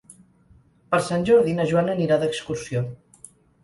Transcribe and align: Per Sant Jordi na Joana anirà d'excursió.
Per 0.95 1.01
Sant 1.11 1.27
Jordi 1.31 1.55
na 1.61 1.69
Joana 1.75 1.97
anirà 2.01 2.21
d'excursió. 2.25 2.87